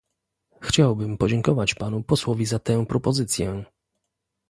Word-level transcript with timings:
Chciałbym 0.61 1.17
podziękować 1.17 1.73
panu 1.73 2.03
posłowi 2.03 2.45
za 2.45 2.59
tę 2.59 2.85
propozycję 2.85 3.63